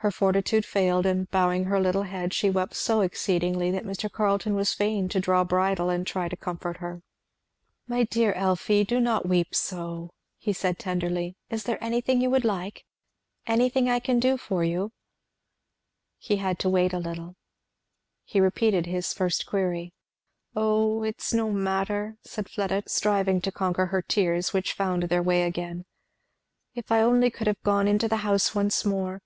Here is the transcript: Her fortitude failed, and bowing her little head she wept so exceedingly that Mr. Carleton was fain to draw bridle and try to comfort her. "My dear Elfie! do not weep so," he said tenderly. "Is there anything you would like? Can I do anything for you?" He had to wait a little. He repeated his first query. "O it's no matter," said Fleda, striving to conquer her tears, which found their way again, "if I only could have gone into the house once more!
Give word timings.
Her 0.00 0.10
fortitude 0.12 0.64
failed, 0.64 1.04
and 1.04 1.28
bowing 1.32 1.64
her 1.64 1.80
little 1.80 2.04
head 2.04 2.32
she 2.32 2.48
wept 2.48 2.76
so 2.76 3.00
exceedingly 3.00 3.72
that 3.72 3.82
Mr. 3.82 4.08
Carleton 4.08 4.54
was 4.54 4.72
fain 4.72 5.08
to 5.08 5.18
draw 5.18 5.42
bridle 5.42 5.90
and 5.90 6.06
try 6.06 6.28
to 6.28 6.36
comfort 6.36 6.76
her. 6.76 7.02
"My 7.88 8.04
dear 8.04 8.32
Elfie! 8.34 8.84
do 8.84 9.00
not 9.00 9.26
weep 9.28 9.52
so," 9.52 10.12
he 10.38 10.52
said 10.52 10.78
tenderly. 10.78 11.34
"Is 11.50 11.64
there 11.64 11.82
anything 11.82 12.20
you 12.20 12.30
would 12.30 12.44
like? 12.44 12.84
Can 13.46 13.54
I 13.60 13.68
do 13.68 13.80
anything 13.88 14.38
for 14.38 14.62
you?" 14.62 14.92
He 16.18 16.36
had 16.36 16.60
to 16.60 16.68
wait 16.68 16.92
a 16.92 17.00
little. 17.00 17.34
He 18.22 18.38
repeated 18.40 18.86
his 18.86 19.12
first 19.12 19.44
query. 19.44 19.92
"O 20.54 21.02
it's 21.02 21.34
no 21.34 21.50
matter," 21.50 22.16
said 22.22 22.48
Fleda, 22.48 22.84
striving 22.86 23.40
to 23.40 23.50
conquer 23.50 23.86
her 23.86 24.02
tears, 24.02 24.52
which 24.52 24.72
found 24.72 25.02
their 25.04 25.22
way 25.22 25.42
again, 25.42 25.84
"if 26.76 26.92
I 26.92 27.00
only 27.02 27.28
could 27.28 27.48
have 27.48 27.60
gone 27.64 27.88
into 27.88 28.06
the 28.06 28.18
house 28.18 28.54
once 28.54 28.84
more! 28.84 29.20